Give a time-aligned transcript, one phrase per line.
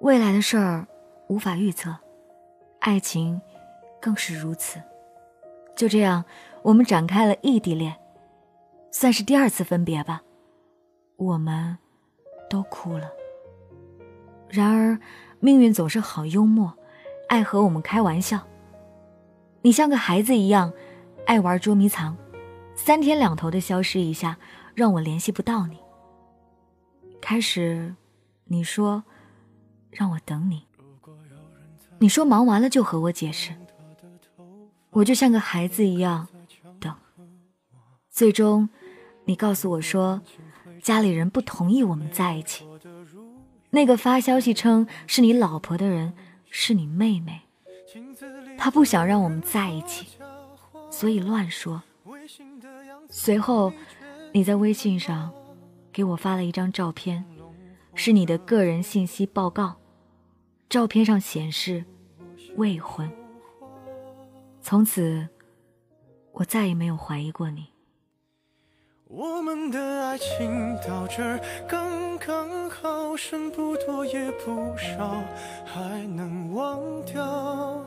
[0.00, 0.86] 未来的事儿
[1.28, 1.94] 无法预测，
[2.80, 3.40] 爱情
[4.00, 4.80] 更是如此。
[5.74, 6.24] 就这样，
[6.62, 7.96] 我们展开了异地恋，
[8.90, 10.22] 算是第二次分别吧。
[11.16, 11.76] 我们
[12.48, 13.10] 都哭了。
[14.48, 14.98] 然而，
[15.40, 16.72] 命运总是好幽默，
[17.28, 18.40] 爱和我们开玩笑。
[19.62, 20.72] 你像个孩子一样，
[21.26, 22.16] 爱玩捉迷藏，
[22.74, 24.36] 三天两头的消失一下，
[24.74, 25.78] 让我联系不到你。
[27.20, 27.94] 开始，
[28.44, 29.02] 你说
[29.96, 30.62] 让我等你，
[31.98, 33.54] 你说忙完了就和我解释，
[34.90, 36.28] 我就像个孩子一样
[36.78, 36.94] 等。
[38.10, 38.68] 最终，
[39.24, 40.20] 你告诉我说，
[40.82, 42.66] 家里人不同意我们在一起。
[43.70, 46.12] 那个发消息称是你老婆的人
[46.50, 47.40] 是你妹妹，
[48.58, 50.06] 她不想让我们在一起，
[50.90, 51.82] 所以乱说。
[53.08, 53.72] 随后，
[54.32, 55.32] 你在微信上
[55.90, 57.24] 给我发了一张照片，
[57.94, 59.76] 是你的个人信息报告，
[60.68, 61.84] 照片上显示
[62.56, 63.10] 未婚。
[64.60, 65.28] 从此，
[66.32, 67.66] 我再也没有怀疑过你。
[69.08, 75.22] 我们的爱情到这儿刚刚好，剩不多也不少，
[75.64, 77.86] 还能忘掉。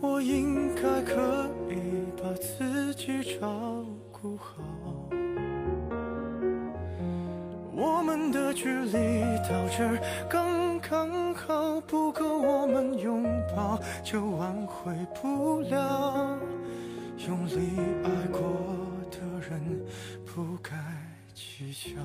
[0.00, 1.76] 我应该可以
[2.20, 4.64] 把自己照顾好。
[7.72, 16.38] 我们的距离到这儿刚刚好，不够我们拥抱，就挽回不了。
[17.26, 18.40] 用力爱过
[19.10, 19.60] 的人。
[20.32, 20.76] 不该
[21.34, 22.00] 计较。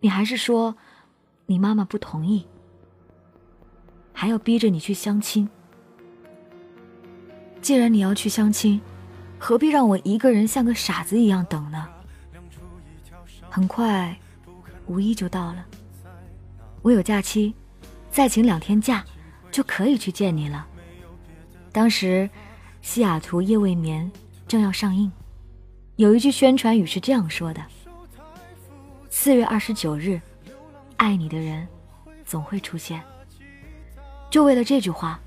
[0.00, 0.74] 你还是说，
[1.44, 2.46] 你妈妈不同意，
[4.14, 5.46] 还要逼着你去相亲。
[7.60, 8.80] 既然你要去相亲，
[9.38, 11.86] 何必让我一个人像个傻子一样等呢？
[13.50, 14.18] 很快，
[14.86, 15.64] 五一就到了，
[16.82, 17.54] 我有假期，
[18.10, 19.04] 再请两天假，
[19.52, 20.66] 就可以去见你了。
[21.70, 22.28] 当时，
[22.82, 24.10] 《西雅图夜未眠》
[24.48, 25.10] 正要上映。
[25.94, 27.64] 有一句宣传语是这样说的
[29.08, 30.20] ：“四月二十九日，
[30.96, 31.66] 爱你的人
[32.26, 33.00] 总会出现。”
[34.28, 35.20] 就为了这句话，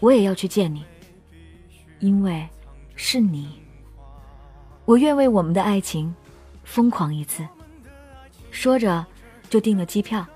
[0.00, 0.84] 我也要去见你，
[2.00, 2.48] 因为
[2.96, 3.62] 是你，
[4.84, 6.12] 我愿为我们的爱情
[6.64, 7.46] 疯狂一次。
[8.50, 9.06] 说着，
[9.48, 10.26] 就订了机票。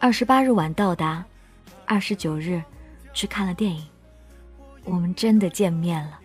[0.00, 1.24] 二十八日晚到达，
[1.84, 2.62] 二十九日
[3.12, 3.84] 去看了电影，
[4.84, 6.20] 我们真的见面了，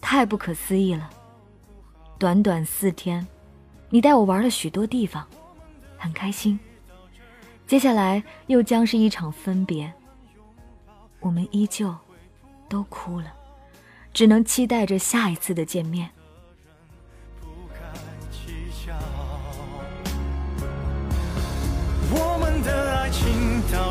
[0.00, 1.10] 太不可思议了。
[2.20, 3.26] 短短四天，
[3.88, 5.26] 你带我玩了许多地方，
[5.98, 6.58] 很开心。
[7.66, 9.92] 接下来又将是一场分别，
[11.18, 11.92] 我们依旧
[12.68, 13.32] 都哭了，
[14.12, 16.08] 只能期待着下一次的见面。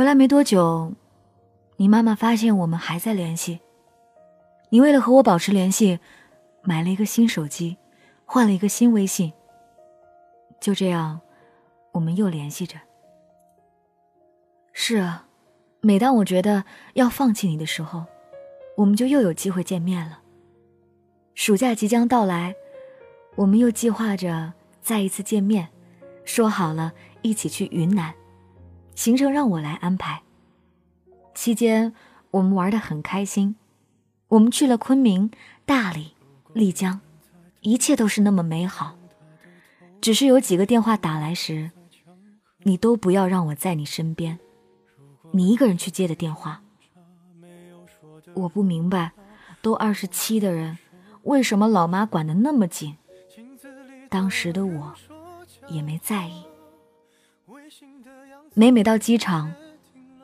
[0.00, 0.94] 回来没多久，
[1.76, 3.60] 你妈妈发现我们还在联系。
[4.70, 6.00] 你为了和我保持联系，
[6.62, 7.76] 买了一个新手机。
[8.24, 9.30] 换了一个新微信，
[10.58, 11.20] 就这样，
[11.92, 12.78] 我们又联系着。
[14.72, 15.26] 是啊，
[15.82, 16.64] 每当我觉得
[16.94, 18.06] 要放弃你的时候，
[18.78, 20.20] 我们就又有机会见面了。
[21.34, 22.54] 暑假即将到来，
[23.36, 25.68] 我们又计划着再一次见面，
[26.24, 28.14] 说好了一起去云南，
[28.94, 30.22] 行程让我来安排。
[31.34, 31.94] 期间
[32.30, 33.56] 我们玩的很开心，
[34.28, 35.30] 我们去了昆明、
[35.64, 36.14] 大理、
[36.52, 37.00] 丽江。
[37.62, 38.96] 一切都是那么美好，
[40.00, 41.70] 只是有几个电话打来时，
[42.62, 44.38] 你都不要让我在你身边，
[45.32, 46.62] 你一个人去接的电话。
[48.32, 49.12] 我不明白，
[49.60, 50.78] 都二十七的人，
[51.24, 52.96] 为什么老妈管得那么紧？
[54.08, 54.94] 当时的我，
[55.68, 56.44] 也没在意。
[58.54, 59.54] 每每到机场，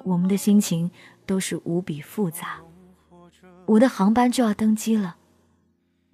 [0.02, 0.90] 我们的心情
[1.24, 2.60] 都是无比复杂。
[3.66, 5.16] 我的航班就要登机了，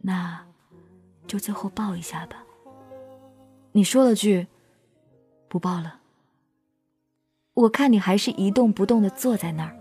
[0.03, 0.47] 那，
[1.27, 2.45] 就最后抱一下吧。
[3.73, 4.47] 你说了句，
[5.49, 6.01] 不抱了。
[7.55, 9.75] 我看你还是一动不动的坐在那儿，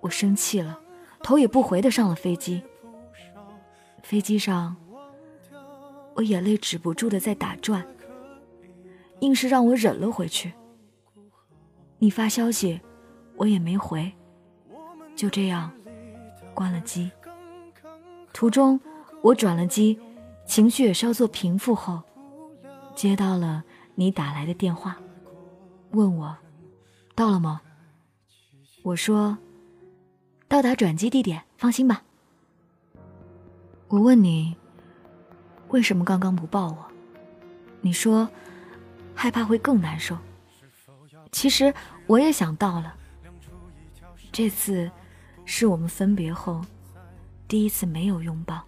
[0.00, 0.80] 我生气了，
[1.22, 2.62] 头也不回的上了飞机。
[4.02, 4.76] 飞机上，
[6.14, 7.86] 我眼泪止不住的在打转，
[9.20, 10.54] 硬是让我忍了回去。
[11.98, 12.80] 你发消息，
[13.36, 14.12] 我也没回，
[15.16, 15.72] 就这样
[16.52, 17.10] 关了机。
[18.32, 18.78] 途中
[19.22, 19.98] 我转了机，
[20.46, 22.02] 情绪也稍作平复后，
[22.94, 23.64] 接到了
[23.94, 24.96] 你打来的电话，
[25.92, 26.36] 问我
[27.14, 27.60] 到了吗？
[28.82, 29.38] 我说
[30.46, 32.02] 到达转机地点，放心吧。
[33.88, 34.56] 我问你
[35.68, 36.84] 为什么刚刚不抱我？
[37.80, 38.28] 你说
[39.14, 40.18] 害怕会更难受。
[41.34, 41.74] 其实。
[42.06, 42.94] 我也想到了，
[44.30, 44.90] 这次
[45.46, 46.60] 是我们分别后
[47.48, 48.62] 第一次没有拥抱。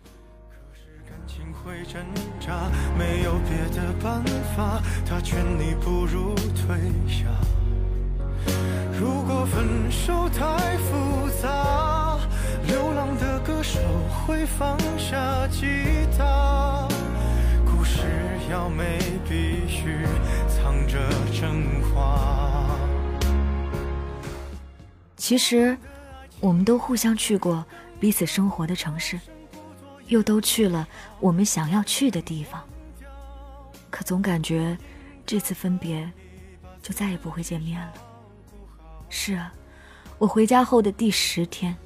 [2.96, 4.24] 没有别的办
[4.56, 7.26] 法，他劝你不如退下。
[8.98, 12.18] 如果分手太复杂，
[12.66, 13.78] 流浪的歌手
[14.24, 15.66] 会放下吉
[16.16, 16.88] 他。
[17.66, 18.00] 故事
[18.50, 18.98] 要美，
[19.28, 20.06] 必须
[20.48, 20.98] 藏着
[25.26, 25.76] 其实，
[26.38, 27.66] 我们都互相去过
[27.98, 29.18] 彼此生活的城市，
[30.06, 30.86] 又都去了
[31.18, 32.62] 我们想要去的地方。
[33.90, 34.78] 可总感觉
[35.26, 36.08] 这次分别，
[36.80, 37.92] 就再也不会见面了。
[39.08, 39.52] 是啊，
[40.16, 41.76] 我回家后的第十天，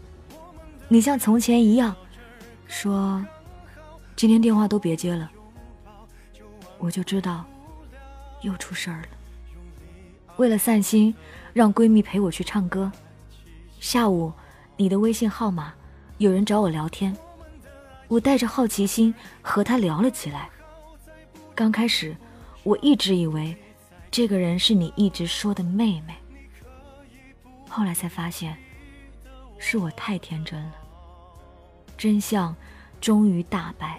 [0.86, 1.96] 你像从前一样，
[2.66, 3.24] 说
[4.16, 5.30] 今天电话都别接了，
[6.76, 7.46] 我就知道
[8.42, 9.08] 又出事儿了。
[10.36, 11.14] 为了散心，
[11.54, 12.92] 让闺蜜陪我去唱歌。
[13.80, 14.30] 下午，
[14.76, 15.72] 你的微信号码，
[16.18, 17.16] 有人找我聊天，
[18.08, 20.50] 我带着好奇心和他聊了起来。
[21.54, 22.14] 刚开始，
[22.62, 23.56] 我一直以为
[24.10, 26.14] 这个人是你一直说的妹妹，
[27.70, 28.54] 后来才发现
[29.58, 30.74] 是我太天真了。
[31.96, 32.54] 真相
[33.00, 33.98] 终于大白。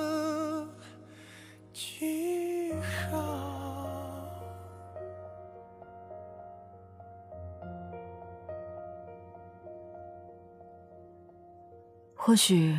[12.23, 12.77] 或许，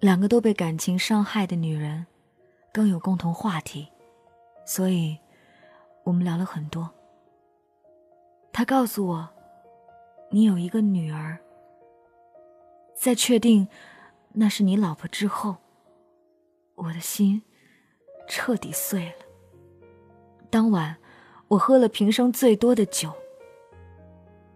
[0.00, 2.04] 两个都被感情伤害的女人，
[2.72, 3.86] 更有共同话题，
[4.66, 5.16] 所以，
[6.02, 6.90] 我们聊了很多。
[8.52, 9.28] 他告诉我，
[10.28, 11.38] 你有一个女儿。
[12.96, 13.68] 在确定
[14.32, 15.54] 那是你老婆之后，
[16.74, 17.40] 我的心
[18.26, 19.24] 彻底碎了。
[20.50, 20.96] 当晚，
[21.46, 23.14] 我喝了平生最多的酒，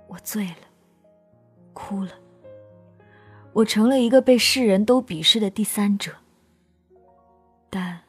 [0.08, 0.66] 我醉了，
[1.72, 2.10] 哭了。
[3.54, 6.12] 我成了一个被世人都鄙视的第三者，
[7.68, 8.00] 但，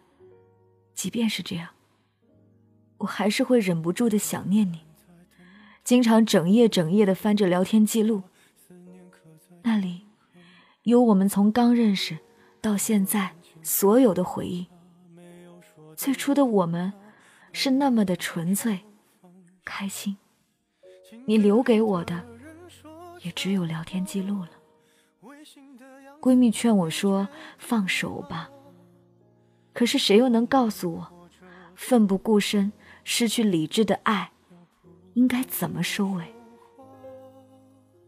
[0.94, 1.70] 即便是这样，
[3.00, 4.82] 我还是会忍不住的想念你，
[5.84, 8.24] 经常整夜整夜的翻着聊天记录，
[9.64, 10.06] 那里，
[10.84, 12.18] 有我们从刚认识
[12.62, 14.68] 到现在所有的回忆。
[15.98, 16.94] 最初的我们，
[17.52, 18.80] 是那么的纯粹、
[19.66, 20.16] 开心，
[21.26, 22.26] 你留给我的，
[23.22, 24.50] 也只有聊天记录了。
[26.24, 27.28] 闺蜜劝我说
[27.60, 28.50] ：“放手吧。”
[29.76, 31.28] 可是谁又能告诉我，
[31.76, 32.72] 奋不顾身、
[33.04, 34.32] 失去理智的爱，
[35.16, 36.34] 应该怎么收尾？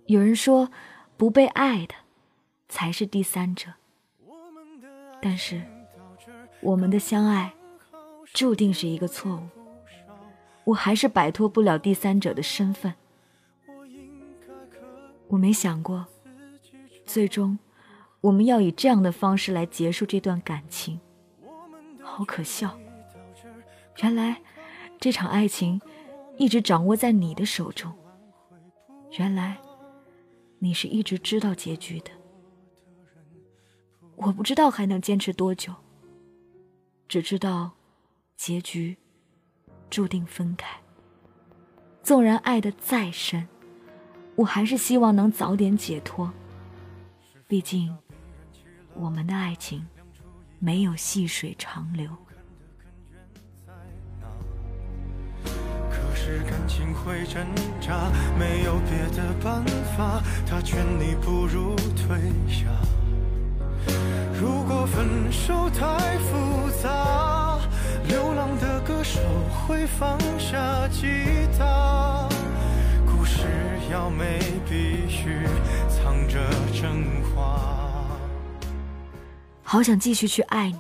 [0.05, 0.69] 有人说，
[1.17, 1.93] 不被爱的
[2.69, 3.73] 才是第三者。
[5.21, 5.61] 但是，
[6.61, 7.53] 我们的相爱
[8.31, 9.41] 注定是一个错误。
[10.63, 12.93] 我还是摆脱不了第三者的身份。
[15.27, 16.05] 我没想过，
[17.05, 17.59] 最终。
[18.25, 20.99] 我们要以这样的方式来结束这段感情，
[22.01, 22.75] 好可笑！
[24.01, 24.41] 原来
[24.99, 25.79] 这场爱情
[26.35, 27.93] 一直掌握在你的手中，
[29.19, 29.55] 原来
[30.57, 32.09] 你是一直知道结局的。
[34.15, 35.71] 我不知道还能坚持多久，
[37.07, 37.73] 只知道
[38.35, 38.97] 结局
[39.87, 40.75] 注定分开。
[42.01, 43.47] 纵然爱的再深，
[44.35, 46.33] 我还是希望能早点解脱。
[47.47, 47.95] 毕竟，
[48.95, 49.85] 我们的爱情
[50.59, 52.09] 没有细水长流。
[55.43, 57.45] 可是感情会挣
[57.81, 58.09] 扎，
[58.39, 59.63] 没有别的办
[59.95, 62.65] 法，他劝你不如退下。
[64.39, 67.59] 如果分手太复杂，
[68.07, 69.19] 流浪的歌手
[69.67, 71.07] 会放下吉
[71.57, 72.27] 他。
[73.05, 73.45] 故事
[73.91, 75.45] 要美，必须
[75.89, 76.39] 藏着
[76.73, 77.24] 真话。
[79.75, 80.79] 好想继续去爱你，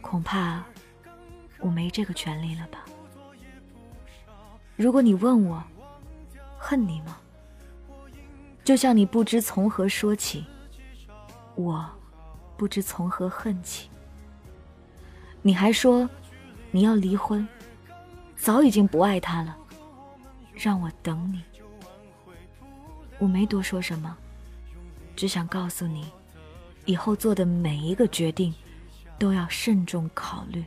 [0.00, 0.64] 恐怕
[1.58, 2.82] 我没这个权利了吧。
[4.74, 5.62] 如果你问我
[6.56, 7.18] 恨你吗？
[8.64, 10.46] 就像你不知从何说起，
[11.56, 11.86] 我
[12.56, 13.90] 不知从何恨起。
[15.42, 16.08] 你还说
[16.70, 17.46] 你要离婚，
[18.34, 19.54] 早已经不爱他了，
[20.54, 21.42] 让我等你。
[23.18, 24.16] 我没多说什么，
[25.14, 26.10] 只想告诉你，
[26.88, 28.52] 以后做的每一个决定
[29.18, 30.64] 都要慎重考虑。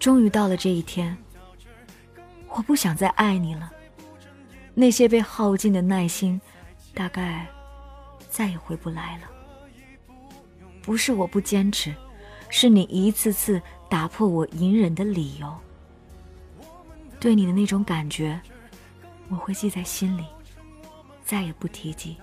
[0.00, 1.16] 终于到了这一天。
[2.48, 3.70] 我不想再爱你了，
[4.74, 6.40] 那些被耗尽的耐心，
[6.94, 7.46] 大概
[8.30, 9.30] 再也回不来了。
[10.82, 11.94] 不是我不坚持，
[12.48, 15.54] 是你一次次打破我隐忍的理由。
[17.20, 18.40] 对你的那种感觉，
[19.28, 20.24] 我会记在心里，
[21.24, 22.16] 再也不提及。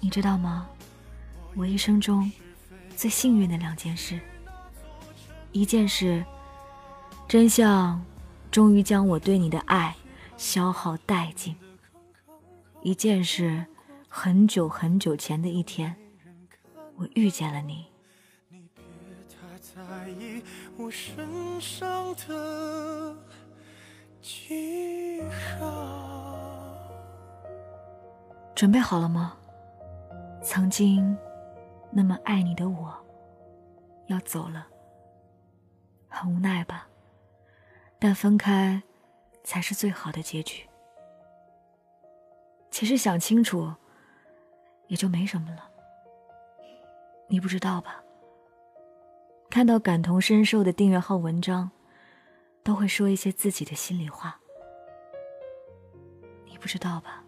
[0.00, 0.68] 你知道吗？
[1.54, 2.30] 我一生中
[2.96, 4.20] 最幸运的两件事，
[5.52, 6.24] 一件事，
[7.26, 8.02] 真相。
[8.50, 9.94] 终于将我对你的爱
[10.38, 11.54] 消耗殆尽。
[12.80, 13.66] 一件事，
[14.08, 15.94] 很久很久前的一天，
[16.96, 17.84] 我遇见了你。
[28.54, 29.36] 准备好了吗？
[30.50, 31.14] 曾经
[31.90, 32.96] 那么爱你的我，
[34.06, 34.66] 要走了，
[36.08, 36.88] 很无奈吧？
[37.98, 38.82] 但分开，
[39.44, 40.66] 才是最好的结局。
[42.70, 43.70] 其实想清楚，
[44.86, 45.70] 也就没什么了。
[47.28, 48.02] 你不知道吧？
[49.50, 51.70] 看到感同身受的订阅号文章，
[52.62, 54.40] 都会说一些自己的心里话。
[56.46, 57.22] 你不知道吧？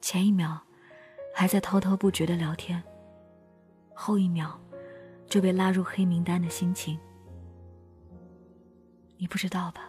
[0.00, 0.62] 前一秒
[1.38, 2.82] 还在滔滔不绝的聊天，
[3.94, 4.60] 后一秒
[5.28, 6.98] 就被拉入黑名单的心情。
[9.18, 9.88] 你不知道吧？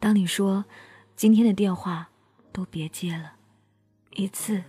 [0.00, 0.64] 当你说
[1.14, 2.10] 今天的电话
[2.50, 3.34] 都别接了，
[4.10, 4.60] 一次、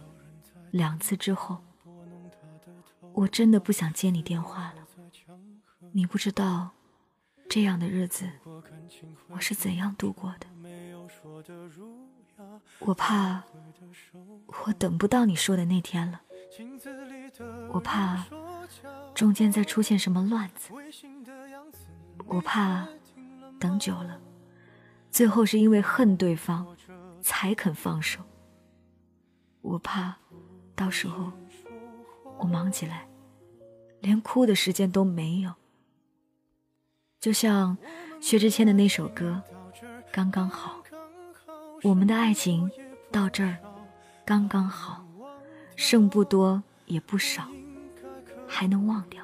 [0.70, 1.58] 两次之后，
[3.14, 4.86] 我真的不想接你电话了。
[5.92, 6.70] 你不知道
[7.50, 8.30] 这样的日子
[9.28, 10.46] 我是怎样度过的。
[12.80, 13.44] 我怕
[14.66, 16.22] 我等不到你说的那天了，
[17.72, 18.26] 我怕
[19.14, 20.72] 中间再出现什么乱子，
[22.26, 22.88] 我怕。
[23.60, 24.18] 等久了，
[25.12, 26.66] 最后是因为恨对方，
[27.22, 28.22] 才肯放手。
[29.60, 30.16] 我怕，
[30.78, 31.30] 到时候
[32.38, 33.06] 我忙起来，
[34.00, 35.54] 连哭的时间都没有。
[37.20, 37.78] 就像
[38.22, 39.44] 薛之谦的那首歌，
[40.10, 40.79] 刚刚好，
[41.84, 42.70] 我们的爱情
[43.10, 43.58] 到这儿
[44.26, 45.06] 刚刚好，
[45.78, 47.48] 剩不多也不少，
[48.48, 49.24] 还能忘掉。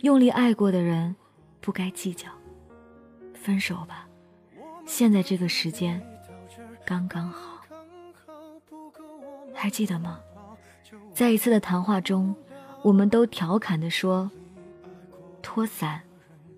[0.00, 1.14] 用力爱过的人，
[1.60, 2.28] 不该计较。
[3.34, 4.08] 分手吧，
[4.84, 6.02] 现在这个时间
[6.84, 7.60] 刚刚好。
[9.54, 10.18] 还记得吗？
[11.14, 12.34] 在一次的谈话中，
[12.82, 14.30] 我们都调侃的说，
[15.40, 16.02] 拖伞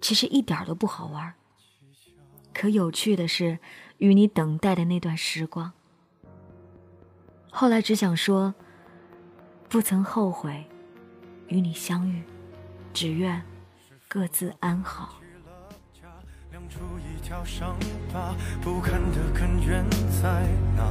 [0.00, 1.34] 其实一点都不好玩。
[2.60, 3.58] 可有趣的是，
[3.96, 5.72] 与你等待的那段时光。
[7.50, 8.54] 后来只想说，
[9.70, 10.66] 不曾后悔
[11.48, 12.22] 与你相遇，
[12.92, 13.42] 只愿
[14.08, 15.14] 各自安好。
[16.68, 17.74] 出一条伤
[18.12, 19.82] 疤，不堪的根源
[20.20, 20.84] 在哪？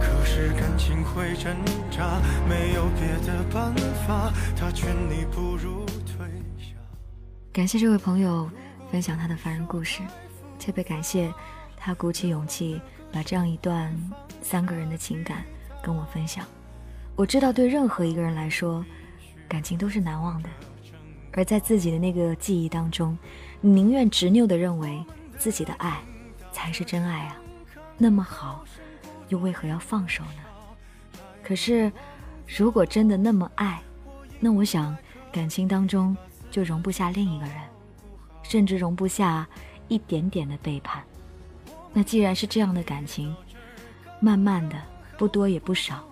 [0.00, 1.52] 可是感情会挣
[1.90, 3.74] 扎，没有别的办
[4.06, 4.32] 法。
[4.56, 6.24] 他劝你不如退
[6.56, 6.76] 下。
[7.52, 8.48] 感谢这位朋友
[8.94, 10.02] 分享他的凡人故事，
[10.56, 11.34] 特别感谢
[11.76, 12.80] 他鼓起勇气
[13.12, 13.92] 把这样一段
[14.40, 15.44] 三个人的情感
[15.82, 16.46] 跟我分享。
[17.16, 18.84] 我知道，对任何一个人来说，
[19.48, 20.48] 感情都是难忘的。
[21.32, 23.18] 而在自己的那个记忆当中，
[23.60, 25.04] 宁愿执拗地认为
[25.36, 26.00] 自己的爱
[26.52, 27.36] 才是真爱啊？
[27.98, 28.64] 那么好，
[29.28, 31.18] 又为何要放手呢？
[31.42, 31.90] 可是，
[32.46, 33.82] 如果真的那么爱，
[34.38, 34.96] 那我想
[35.32, 36.16] 感情当中
[36.48, 37.56] 就容不下另一个人，
[38.44, 39.44] 甚至容不下
[39.88, 41.02] 一点点的背叛。
[41.92, 43.34] 那既然是这样的感情，
[44.20, 44.80] 慢慢的，
[45.18, 46.04] 不多也不少，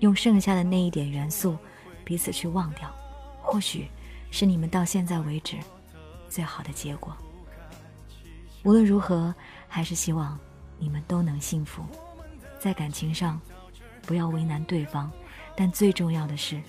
[0.00, 1.56] 用剩下的那一点元素，
[2.04, 2.94] 彼此去忘掉，
[3.40, 3.88] 或许
[4.30, 5.56] 是你们到现在为止
[6.28, 7.16] 最好的结果。
[8.62, 9.34] 无论如何，
[9.68, 10.38] 还是希望
[10.78, 11.84] 你们都能幸福，
[12.58, 13.40] 在感情上
[14.02, 15.10] 不要为难对方，
[15.56, 16.60] 但最重要的是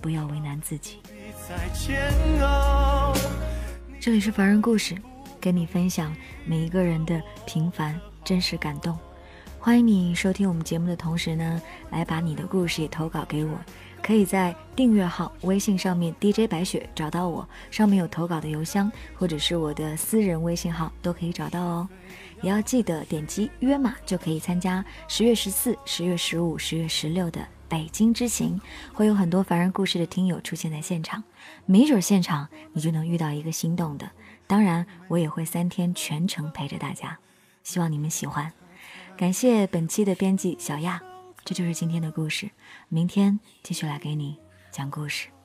[0.00, 1.00] 不要为难自己。
[4.06, 4.94] 这里是凡人故事。
[5.40, 8.96] 跟你分享每一个人的平凡真实感动，
[9.58, 11.60] 欢迎你收听我们节目的同时呢，
[11.90, 13.58] 来把你的故事也投稿给我，
[14.00, 21.88] 可以在订阅号微信上面 DJ 白雪找到我，上面有投稿的邮箱，或者是我的私人微信号都可以找到哦。
[22.42, 28.60] 也要记得点击约码就可以参加十月十四、十月十五、十月十六的北京之行，
[28.92, 31.22] 会有很多凡人故事的听友出现在现场，
[31.64, 34.10] 没准现场你就能遇到一个心动的。
[34.46, 37.18] 当然，我也会三天全程陪着大家，
[37.62, 38.52] 希望你们喜欢。
[39.16, 41.02] 感谢本期的编辑小亚，
[41.44, 42.50] 这就是今天的故事，
[42.88, 44.38] 明天继续来给你
[44.70, 45.35] 讲故事。